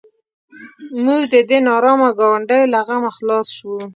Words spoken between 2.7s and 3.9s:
له غمه خلاص شوو.